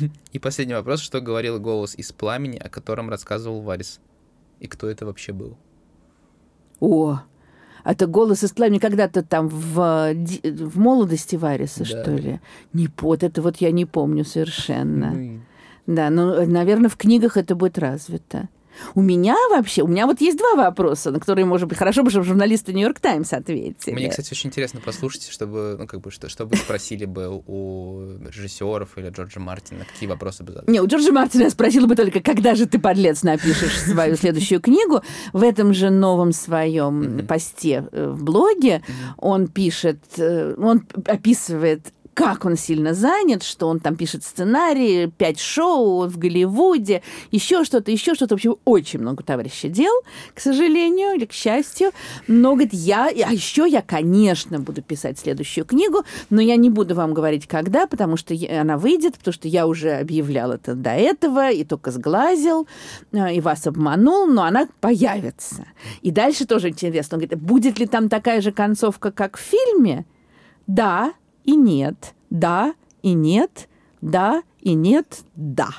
[0.32, 1.00] И последний вопрос.
[1.00, 4.00] Что говорил голос из пламени, о котором рассказывал Варис?
[4.60, 5.58] И кто это вообще был?
[6.78, 7.20] О,
[7.92, 11.84] это голос из пламени когда-то там в, в молодости Вариса, да.
[11.84, 12.40] что ли?
[12.72, 15.12] Не под, это вот я не помню совершенно.
[15.12, 15.40] Ну,
[15.86, 18.48] да, но, наверное, в книгах это будет развито.
[18.94, 22.10] У меня вообще, у меня вот есть два вопроса, на которые, может быть, хорошо бы,
[22.10, 23.94] чтобы журналисты Нью-Йорк Таймс ответили.
[23.94, 28.18] Мне, кстати, очень интересно послушать, чтобы, ну, как бы, что, что вы спросили бы у
[28.28, 30.70] режиссеров или Джорджа Мартина, какие вопросы бы задали?
[30.70, 34.60] Не, у Джорджа Мартина я спросила бы только, когда же ты, подлец, напишешь свою следующую
[34.60, 35.02] книгу.
[35.32, 38.82] В этом же новом своем посте э, в блоге
[39.16, 45.38] он пишет, э, он описывает как он сильно занят, что он там пишет сценарии, пять
[45.38, 48.34] шоу в Голливуде, еще что-то, еще что-то.
[48.34, 49.92] В общем, очень много товарища дел,
[50.32, 51.90] к сожалению или к счастью.
[52.26, 56.94] Но, говорит, я, а еще я, конечно, буду писать следующую книгу, но я не буду
[56.94, 61.50] вам говорить, когда, потому что она выйдет, потому что я уже объявлял это до этого,
[61.50, 62.66] и только сглазил,
[63.12, 65.66] э, и вас обманул, но она появится.
[66.00, 67.18] И дальше тоже интересно.
[67.18, 70.06] Он говорит, будет ли там такая же концовка, как в фильме?
[70.66, 71.12] Да,
[71.46, 73.68] и нет, да и нет,
[74.00, 75.70] да и нет, да.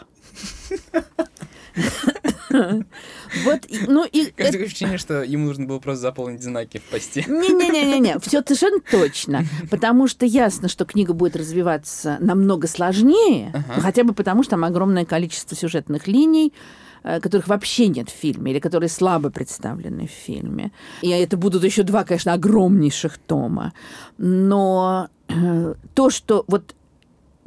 [2.49, 4.27] Вот, ну и...
[4.27, 7.23] Такое ощущение, что ему нужно было просто заполнить знаки в посте.
[7.27, 9.43] Не-не-не-не, все совершенно точно.
[9.69, 15.05] Потому что ясно, что книга будет развиваться намного сложнее, хотя бы потому, что там огромное
[15.05, 16.53] количество сюжетных линий,
[17.21, 20.71] которых вообще нет в фильме, или которые слабо представлены в фильме.
[21.01, 23.73] И это будут еще два, конечно, огромнейших тома.
[24.17, 26.75] Но э, то, что вот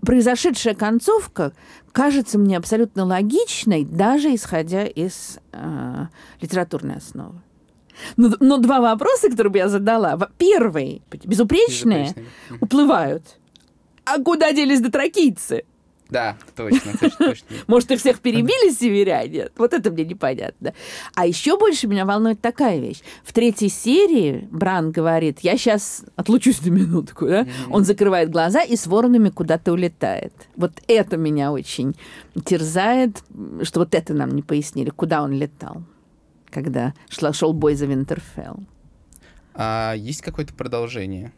[0.02, 1.52] произошедшая концовка
[1.92, 6.06] кажется мне абсолютно логичной, даже исходя из э,
[6.40, 7.40] литературной основы.
[8.16, 10.18] Но, но два вопроса, которые бы я задала.
[10.38, 12.26] Первый, безупречные, безупречные.
[12.60, 13.24] уплывают.
[14.04, 15.64] А куда делись дотракийцы?
[16.10, 17.46] Да, точно, точно, точно.
[17.66, 19.48] Может, их всех перебили северяне?
[19.56, 20.74] Вот это мне непонятно.
[21.14, 23.00] А еще больше меня волнует такая вещь.
[23.22, 27.46] В третьей серии Бран говорит, я сейчас отлучусь на минутку, да?
[27.70, 30.32] Он закрывает глаза и с воронами куда-то улетает.
[30.56, 31.96] Вот это меня очень
[32.44, 33.22] терзает,
[33.62, 35.82] что вот это нам не пояснили, куда он летал,
[36.50, 38.60] когда шла, шел бой за Винтерфелл.
[39.54, 41.32] А есть какое-то продолжение?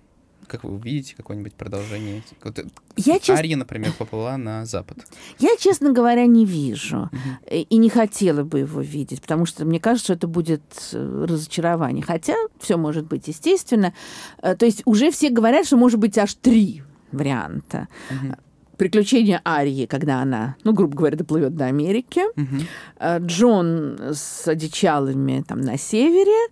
[0.52, 2.22] Как вы увидите какое-нибудь продолжение?
[2.44, 2.64] Вот, э,
[2.96, 3.38] я чест...
[3.38, 4.98] Ария, например, поплыла на запад.
[5.38, 7.10] Я, честно говоря, не вижу.
[7.10, 7.56] Угу.
[7.56, 10.62] И не хотела бы его видеть, потому что мне кажется, что это будет
[10.92, 12.04] э, разочарование.
[12.04, 13.94] Хотя все может быть, естественно.
[14.42, 17.88] То есть уже все говорят, что может быть аж три варианта.
[18.10, 18.36] Угу
[18.78, 23.26] приключения Арии, когда она, ну, грубо говоря, доплывет до Америки, угу.
[23.26, 26.48] Джон с одичалами там на севере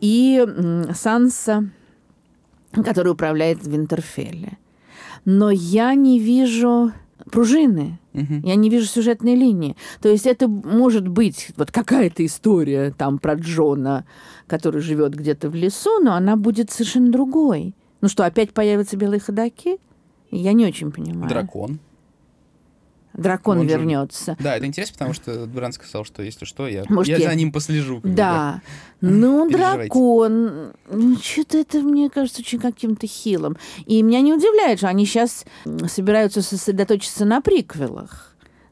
[0.00, 0.44] и
[0.94, 1.70] Санса
[2.72, 4.58] который управляет Винтерфелле.
[5.24, 6.92] Но я не вижу
[7.30, 7.98] пружины.
[8.12, 8.40] Uh-huh.
[8.44, 9.76] Я не вижу сюжетной линии.
[10.00, 14.04] То есть это может быть вот какая-то история там про Джона,
[14.46, 17.74] который живет где-то в лесу, но она будет совершенно другой.
[18.00, 19.78] Ну что, опять появятся белые ходаки?
[20.30, 21.28] Я не очень понимаю.
[21.28, 21.78] Дракон
[23.12, 24.32] дракон Он вернется.
[24.32, 24.44] Же...
[24.44, 27.36] Да, это интересно, потому что Бран сказал, что если что, я, Может, я, я за
[27.36, 28.00] ним послежу.
[28.04, 28.62] Да.
[29.00, 29.10] Бы.
[29.10, 30.72] Ну, дракон.
[30.90, 33.56] Ну, что-то это, мне кажется, очень каким-то хилым.
[33.86, 35.44] И меня не удивляет, что они сейчас
[35.88, 38.30] собираются сосредоточиться на приквелах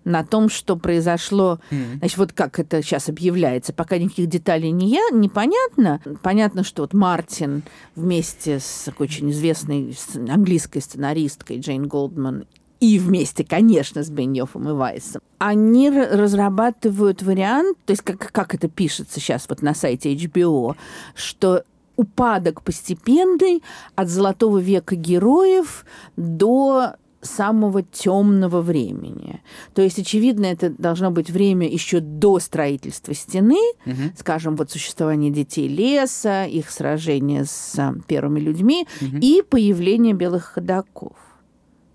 [0.08, 1.60] на том, что произошло.
[1.70, 1.98] Mm.
[1.98, 6.00] Значит, вот как это сейчас объявляется, пока никаких деталей не я, непонятно.
[6.22, 7.62] Понятно, что вот Мартин
[7.94, 9.94] вместе с такой очень известной
[10.28, 12.46] английской сценаристкой Джейн Голдман
[12.80, 18.68] и вместе, конечно, с Беньёфом и Вайсом, они разрабатывают вариант, то есть как, как это
[18.68, 20.76] пишется сейчас вот на сайте HBO,
[21.14, 21.64] что
[21.96, 23.62] упадок постепенный
[23.96, 25.84] от золотого века героев
[26.16, 29.42] до самого темного времени.
[29.74, 34.12] То есть, очевидно, это должно быть время еще до строительства стены, угу.
[34.16, 39.16] скажем, вот существование детей леса, их сражения с первыми людьми угу.
[39.20, 41.16] и появление белых ходаков.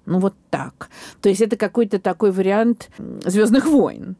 [0.05, 0.89] Ну вот так.
[1.21, 4.15] То есть это какой-то такой вариант Звездных войн.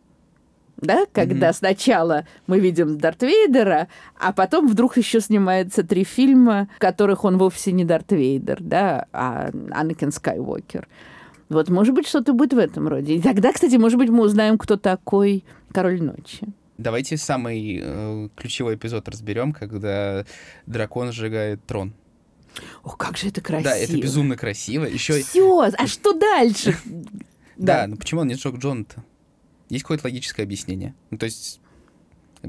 [0.78, 1.54] Да, когда mm-hmm.
[1.54, 3.88] сначала мы видим Дарт Вейдера,
[4.20, 9.06] а потом вдруг еще снимается три фильма, в которых он вовсе не Дарт Вейдер, да,
[9.14, 10.88] а Анакин Скайуокер.
[11.48, 13.16] Вот, может быть, что-то будет в этом роде.
[13.16, 16.48] И тогда, кстати, может быть, мы узнаем, кто такой Король Ночи.
[16.78, 20.26] Давайте самый э, ключевой эпизод разберем, когда
[20.66, 21.94] дракон сжигает трон.
[22.84, 23.72] О, как же это красиво.
[23.72, 24.86] Да, это безумно красиво.
[24.86, 25.22] Еще...
[25.22, 26.78] Все, а что дальше?
[27.56, 29.04] Да, ну почему он не сжег Джона-то?
[29.70, 30.96] Есть какое-то логическое объяснение?
[31.12, 31.62] Ну, то есть,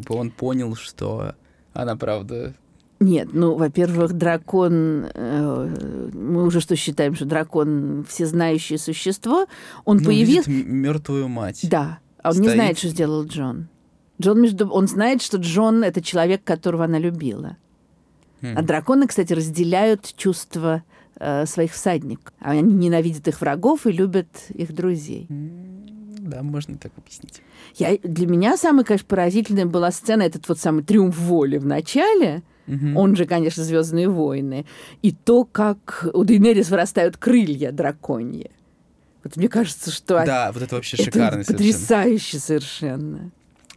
[0.09, 1.35] он понял, что
[1.75, 2.55] она правда
[3.01, 9.47] нет, ну, во-первых, дракон, э, мы уже что считаем, что дракон всезнающее существо,
[9.85, 10.51] он ну, появился...
[10.51, 11.61] мертвую мать.
[11.69, 12.47] Да, а он Стоит...
[12.47, 13.69] не знает, что сделал Джон.
[14.23, 14.69] Джон между...
[14.71, 17.57] Он знает, что Джон— это человек, которого она любила.
[18.57, 20.83] А драконы, кстати, разделяют чувства
[21.16, 22.35] э, своих всадников.
[22.40, 25.26] Они ненавидят их врагов и любят их друзей.
[25.28, 27.42] Да, можно так объяснить.
[27.76, 32.42] Я, для меня самая, конечно, поразительная была сцена, этот вот самый триумф воли в начале,
[32.66, 32.98] угу.
[32.98, 34.64] он же, конечно, Звездные войны,
[35.02, 38.50] и то, как у Дейнерис вырастают крылья драконьи.
[39.22, 40.24] Вот мне кажется, что...
[40.24, 43.30] Да, вот это вообще шикарно это потрясающе совершенно.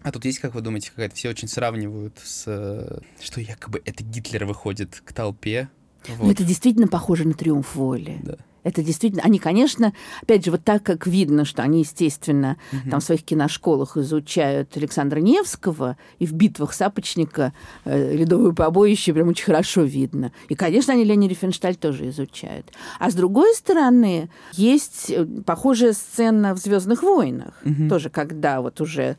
[0.08, 2.46] А тут есть, как вы думаете, какая-то все очень сравнивают с...
[2.48, 5.68] Э, что якобы это Гитлер выходит к толпе.
[6.08, 6.28] Вот.
[6.28, 8.18] Ну, это действительно похоже на триумф воли.
[8.24, 8.38] Да.
[8.64, 9.92] Это действительно, они, конечно,
[10.22, 12.90] опять же, вот так как видно, что они, естественно, угу.
[12.90, 17.52] там в своих киношколах изучают Александра Невского, и в битвах Сапочника
[17.84, 20.32] э, «Ледовое побоище» прям очень хорошо видно.
[20.48, 22.72] И, конечно, они Лени Рифеншталь тоже изучают.
[22.98, 27.90] А с другой стороны, есть э, похожая сцена в «Звездных войнах», угу.
[27.90, 29.18] тоже когда вот уже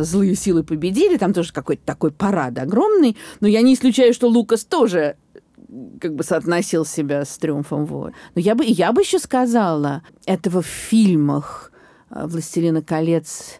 [0.00, 4.64] злые силы победили, там тоже какой-то такой парад огромный, но я не исключаю, что Лукас
[4.64, 5.16] тоже
[6.00, 8.14] как бы соотносил себя с «Триумфом воли».
[8.34, 11.72] Но я бы, я бы еще сказала, этого в фильмах
[12.10, 13.58] э, «Властелина колец»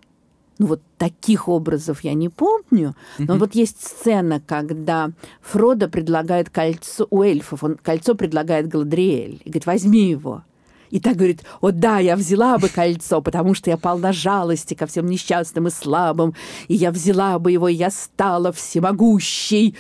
[0.59, 3.39] ну вот таких образов я не помню, но mm-hmm.
[3.39, 9.67] вот есть сцена, когда Фродо предлагает кольцо у эльфов, он кольцо предлагает Галадриэль и говорит,
[9.67, 10.45] возьми его.
[10.95, 14.87] И так говорит, о да, я взяла бы кольцо, потому что я полна жалости ко
[14.87, 16.37] всем несчастным и слабым,
[16.69, 19.75] и я взяла бы его, и я стала всемогущей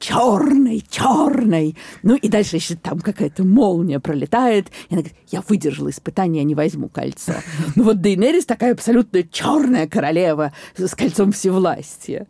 [0.00, 1.76] черной, черной.
[2.02, 4.72] Ну и дальше еще там какая-то молния пролетает.
[4.88, 7.34] И она говорит, я выдержала испытание, я не возьму кольцо.
[7.76, 12.26] Ну вот Дейнерис такая абсолютно черная королева с кольцом всевластия,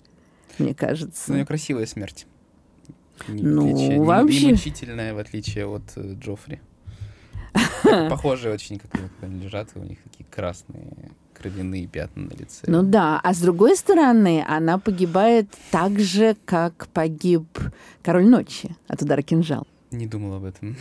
[0.58, 1.22] мне кажется.
[1.28, 2.26] Ну, у нее красивая смерть.
[3.28, 4.46] Не, ну, отличие, вообще...
[4.48, 6.60] Не, мучительная, в отличие от э, Джоффри.
[8.10, 8.90] Похожие очень, как
[9.22, 10.92] они лежат, у них такие красные
[11.34, 12.64] кровяные пятна на лице.
[12.66, 17.46] Ну да, а с другой стороны, она погибает так же, как погиб
[18.02, 19.66] Король Ночи от удара кинжал.
[19.90, 20.76] Не думал об этом.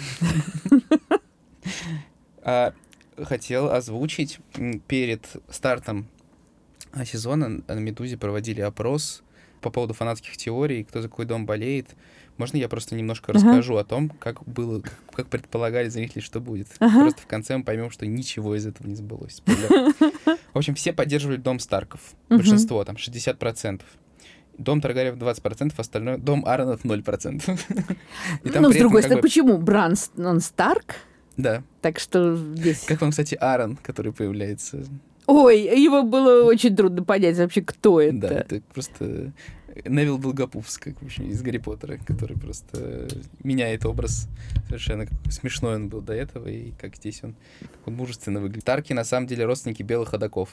[2.48, 2.74] А,
[3.24, 4.40] хотел озвучить
[4.88, 6.08] перед стартом
[7.06, 9.24] сезона на «Медузе» проводили опрос
[9.62, 11.96] по поводу фанатских теорий, кто за какой дом болеет.
[12.38, 13.36] Можно я просто немножко uh-huh.
[13.36, 14.82] расскажу о том, как было,
[15.14, 16.68] как, предполагали зрители, что будет.
[16.80, 17.02] Uh-huh.
[17.02, 19.42] Просто в конце мы поймем, что ничего из этого не сбылось.
[19.46, 22.02] В общем, все поддерживали дом Старков.
[22.30, 23.82] Большинство, там, 60%.
[24.58, 26.18] Дом Таргариев 20%, остальное...
[26.18, 27.60] Дом Ааронов 0%.
[28.44, 29.58] ну, с другой стороны, почему?
[29.58, 30.96] Бран, он Старк?
[31.36, 31.64] Да.
[31.82, 32.86] Так что здесь...
[32.86, 34.86] Как вам, кстати, Аарон, который появляется?
[35.28, 38.18] Ой, его было очень трудно понять вообще, кто это.
[38.18, 39.34] Да, это просто
[39.84, 43.08] Невил Долгопупс, как в общем, из Гарри Поттера, который просто
[43.44, 44.28] меняет образ.
[44.68, 48.66] Совершенно смешной он был до этого, и как здесь он, как он мужественно выглядит.
[48.66, 50.50] Тарки, на самом деле, родственники белых ходаков.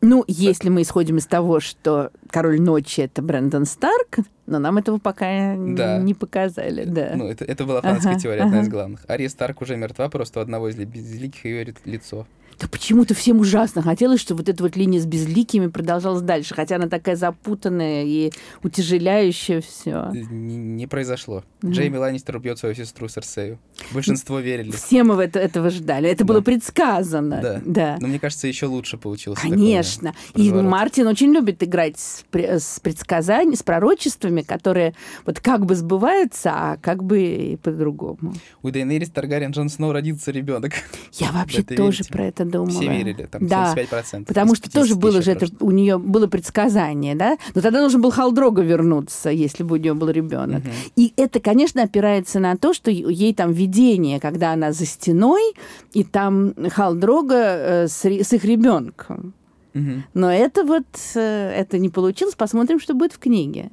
[0.00, 4.98] Ну, если мы исходим из того, что король ночи это Брэндон Старк, но нам этого
[4.98, 5.98] пока да.
[5.98, 7.14] не показали, да.
[7.16, 8.48] Ну, это, это была фанатская ага, теория, ага.
[8.48, 9.00] одна из главных.
[9.10, 12.28] Ария Старк уже мертва, просто у одного из безликих ее лицо.
[12.58, 16.76] Да почему-то всем ужасно хотелось, чтобы вот эта вот линия с безликими продолжалась дальше, хотя
[16.76, 18.32] она такая запутанная и
[18.64, 20.10] утяжеляющая все.
[20.12, 21.44] Не, не произошло.
[21.62, 21.70] Mm.
[21.70, 23.58] Джейми Ланнистер убьет свою сестру Серсею.
[23.92, 24.70] Большинство верили.
[24.72, 26.08] Все мы это, этого ждали.
[26.08, 26.32] Это да.
[26.32, 27.40] было предсказано.
[27.40, 27.62] Да.
[27.64, 27.96] да.
[28.00, 29.38] Но мне кажется, еще лучше получилось.
[29.40, 30.14] Конечно.
[30.34, 36.52] И Мартин очень любит играть с, с предсказаниями, с пророчествами, которые вот как бы сбываются,
[36.52, 38.34] а как бы и по-другому.
[38.62, 40.72] У Дейнерис Таргариен Джон Сноу родится ребенок.
[41.12, 42.12] Я вообще тоже верите?
[42.12, 42.70] про это думала.
[42.70, 44.24] Все верили, там да, 75%.
[44.26, 47.38] Потому что тоже было же это, у нее было предсказание, да?
[47.54, 50.62] Но тогда должен был Халдрога вернуться, если бы у нее был ребенок.
[50.62, 50.70] Угу.
[50.96, 55.54] И это, конечно, опирается на то, что ей там видение, когда она за стеной,
[55.92, 59.34] и там Халдрога э, с, с их ребенком.
[59.74, 60.02] Угу.
[60.14, 62.34] Но это вот, э, это не получилось.
[62.34, 63.70] Посмотрим, что будет в книге.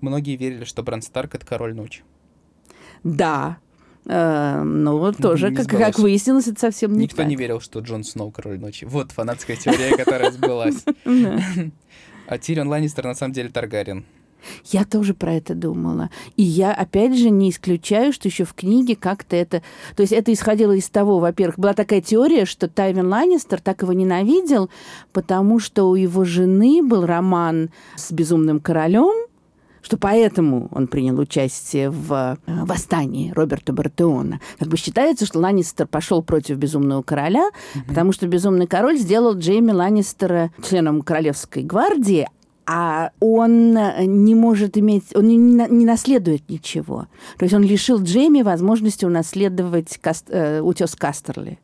[0.00, 2.02] Многие верили, что Бран Старк— это король ночи.
[3.04, 3.58] Да,
[4.06, 7.26] Э, ну, вот тоже, как, как выяснилось, это совсем не Никто так.
[7.26, 8.84] не верил, что Джон Сноу король ночи.
[8.84, 10.84] Вот фанатская теория, которая сбылась.
[12.28, 14.06] А Тирион Ланнистер на самом деле Таргарин.
[14.66, 16.10] Я тоже про это думала.
[16.36, 19.62] И я, опять же, не исключаю, что еще в книге как-то это...
[19.96, 23.92] То есть это исходило из того, во-первых, была такая теория, что Тайвин Ланнистер так его
[23.92, 24.70] ненавидел,
[25.12, 29.26] потому что у его жены был роман с безумным королем,
[29.82, 34.40] что поэтому он принял участие в э, восстании Роберта Бартеона.
[34.58, 37.80] Как бы считается, что Ланнистер пошел против Безумного Короля, mm-hmm.
[37.88, 42.28] потому что Безумный Король сделал Джейми Ланнистера членом Королевской гвардии,
[42.66, 47.06] а он не может иметь, он не, не наследует ничего.
[47.38, 51.58] То есть он лишил Джейми возможности унаследовать каст, э, утес Кастерли.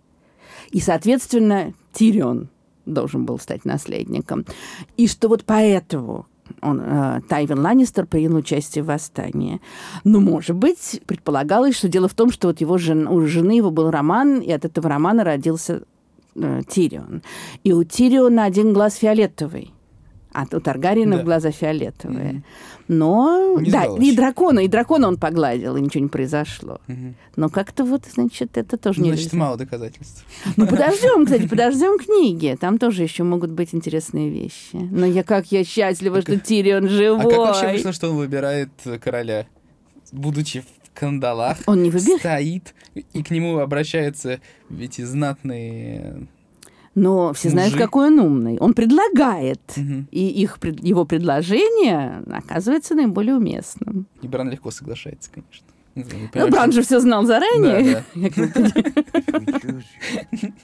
[0.70, 2.48] И, соответственно, Тирион
[2.84, 4.44] должен был стать наследником.
[4.96, 6.26] И что вот поэтому
[6.62, 9.60] он, э, Тайвин Ланнистер принял участие в восстании.
[10.04, 13.70] Но, может быть, предполагалось, что дело в том, что вот его жен, у жены его
[13.70, 15.82] был роман, и от этого романа родился
[16.34, 17.22] э, Тирион.
[17.64, 19.72] И у Тириона один глаз фиолетовый.
[20.32, 21.22] А у Таргариена да.
[21.22, 22.32] глаза фиолетовые.
[22.32, 22.42] Mm-hmm.
[22.88, 23.58] Но...
[23.60, 24.04] Не да, сдалось.
[24.04, 26.80] и дракона, и дракона он погладил, и ничего не произошло.
[26.86, 27.14] Mm-hmm.
[27.36, 30.24] Но как-то вот, значит, это тоже не Значит, мало доказательств.
[30.56, 32.56] Ну, подождем, кстати, подождем книги.
[32.60, 34.76] Там тоже еще могут быть интересные вещи.
[34.76, 37.20] Но я как я счастлива, что Тирион живой.
[37.20, 38.70] А как вообще вышло, что он выбирает
[39.02, 39.46] короля?
[40.12, 42.20] Будучи в кандалах, он не выбирает.
[42.20, 42.74] стоит,
[43.12, 46.26] и к нему обращаются эти знатные
[46.98, 47.86] но все знают, Мужик.
[47.86, 48.58] какой он умный.
[48.58, 50.04] Он предлагает, угу.
[50.10, 54.06] и их, его предложение оказывается наиболее уместным.
[54.22, 55.66] И Бран легко соглашается, конечно.
[56.34, 58.04] Ну, Бран же все знал заранее.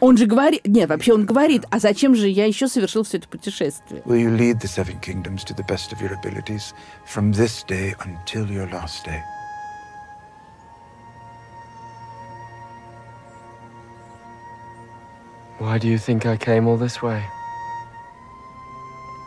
[0.00, 0.66] Он же говорит...
[0.66, 4.02] Нет, вообще он говорит, а зачем же я еще совершил все это путешествие?
[4.04, 6.74] Will you lead the seven kingdoms to the best of your abilities
[7.06, 9.20] from this day until your last day?
[15.62, 17.22] Why do you think I came all this way?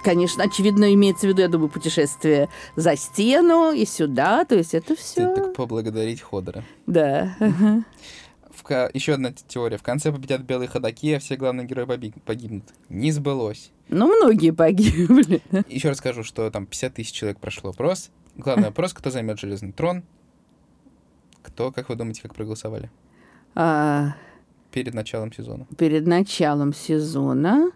[0.03, 4.97] Конечно, очевидно, имеется в виду, я думаю, путешествие за стену и сюда, то есть это
[4.97, 5.33] все.
[5.33, 6.65] Ты так поблагодарить Ходора.
[6.87, 7.37] Да.
[7.39, 9.77] В, еще одна теория.
[9.77, 12.65] В конце победят белые ходаки, а все главные герои погибнут.
[12.89, 13.71] Не сбылось.
[13.87, 15.41] Ну, многие погибли.
[15.69, 18.11] Еще раз скажу, что там 50 тысяч человек прошло опрос.
[18.35, 20.03] Главный вопрос, кто займет железный трон?
[21.43, 22.91] Кто, как вы думаете, как проголосовали?
[23.55, 24.15] А,
[24.75, 25.65] Перед началом сезона.
[25.77, 27.71] Перед началом сезона.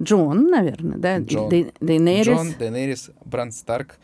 [0.00, 1.18] Джон, наверное, да?
[1.18, 1.50] Джон.
[1.80, 2.26] Дейнерис.
[2.26, 3.98] Джон, Дейнерис, Бран Старк,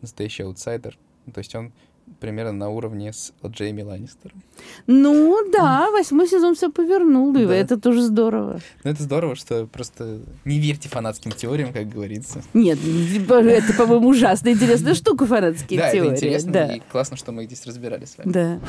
[0.00, 0.98] настоящий аутсайдер.
[1.32, 1.72] То есть он
[2.18, 4.42] примерно на уровне с Джейми Ланнистером.
[4.88, 7.54] Ну да, восьмой сезон все повернул, и да.
[7.54, 8.60] это тоже здорово.
[8.82, 12.42] Ну это здорово, что просто не верьте фанатским теориям, как говорится.
[12.52, 16.00] Нет, это, по-моему, ужасно интересная штука, фанатские теории.
[16.00, 18.32] Да, это интересно, и классно, что мы их здесь разбирали с вами.
[18.32, 18.60] Да.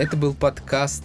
[0.00, 1.04] Это был подкаст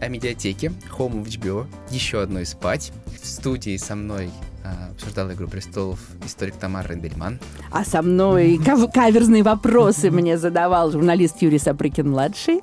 [0.00, 1.66] о медиатеке Home of HBO.
[1.90, 2.92] Еще одной спать.
[3.20, 4.30] В студии со мной
[4.64, 7.40] а, обсуждала «Игру престолов» историк Тамар Рендельман.
[7.72, 12.60] А со мной кав- каверзные вопросы мне задавал журналист Юрий Сапрыкин-младший.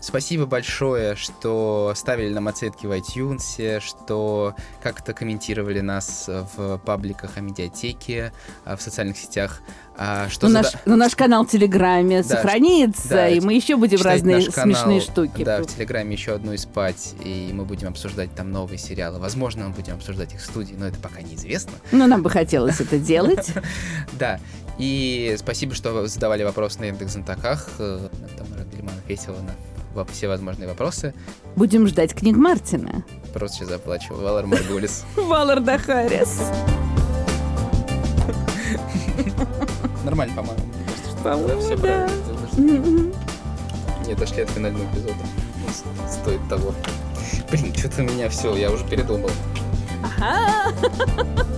[0.00, 7.40] Спасибо большое, что ставили нам оценки в iTunes, что как-то комментировали нас в пабликах о
[7.40, 8.32] медиатеке,
[8.64, 9.62] а, в социальных сетях.
[9.98, 10.70] А, что ну, зада...
[10.72, 15.00] наш, ну, наш канал в Телеграме да, сохранится, да, и мы еще будем разные смешные
[15.00, 15.42] штуки.
[15.42, 19.18] Да, в Телеграме еще одну и спать, и мы будем обсуждать там новые сериалы.
[19.18, 21.72] Возможно, мы будем обсуждать их в студии, но это пока неизвестно.
[21.92, 23.52] Но нам бы хотелось это делать.
[24.18, 24.40] Да.
[24.78, 27.68] И спасибо, что задавали вопросы на Яндекс.Зонтаках.
[27.78, 29.52] Э, там Гельман ответила на
[30.04, 31.14] все возможные вопросы.
[31.56, 33.04] Будем ждать книг Мартина.
[33.32, 34.14] Просто сейчас заплачу.
[34.14, 35.04] Валар Маргулис.
[35.16, 36.40] Валар Дахарис.
[40.04, 40.62] Нормально, по-моему.
[41.22, 42.08] По-моему, да.
[44.06, 45.14] Не дошли от финального эпизода.
[46.08, 46.74] Стоит того.
[47.50, 49.30] Блин, что-то у меня все, я уже передумал.
[50.20, 50.72] Ага.